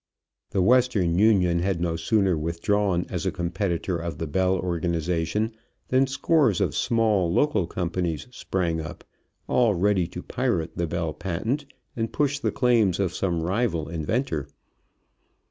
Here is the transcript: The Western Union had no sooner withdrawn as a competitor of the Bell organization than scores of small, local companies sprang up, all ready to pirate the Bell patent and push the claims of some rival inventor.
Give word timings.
The 0.49 0.63
Western 0.63 1.19
Union 1.19 1.59
had 1.59 1.79
no 1.79 1.95
sooner 1.95 2.35
withdrawn 2.35 3.05
as 3.07 3.27
a 3.27 3.31
competitor 3.31 3.99
of 3.99 4.17
the 4.17 4.25
Bell 4.25 4.55
organization 4.57 5.51
than 5.89 6.07
scores 6.07 6.59
of 6.59 6.73
small, 6.75 7.31
local 7.31 7.67
companies 7.67 8.25
sprang 8.31 8.81
up, 8.81 9.03
all 9.47 9.75
ready 9.75 10.07
to 10.07 10.23
pirate 10.23 10.75
the 10.75 10.87
Bell 10.87 11.13
patent 11.13 11.65
and 11.95 12.11
push 12.11 12.39
the 12.39 12.51
claims 12.51 12.99
of 12.99 13.13
some 13.13 13.43
rival 13.43 13.89
inventor. 13.89 14.47